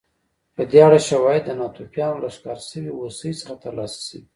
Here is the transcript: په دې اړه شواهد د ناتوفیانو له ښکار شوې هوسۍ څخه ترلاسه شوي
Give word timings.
په 0.55 0.61
دې 0.71 0.79
اړه 0.87 0.99
شواهد 1.09 1.41
د 1.45 1.49
ناتوفیانو 1.59 2.21
له 2.23 2.29
ښکار 2.35 2.57
شوې 2.69 2.91
هوسۍ 2.97 3.31
څخه 3.39 3.55
ترلاسه 3.63 3.97
شوي 4.07 4.21